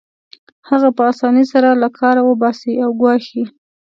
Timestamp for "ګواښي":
3.01-3.43